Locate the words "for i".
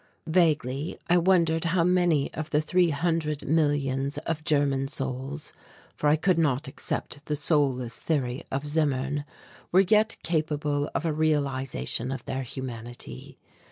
5.95-6.15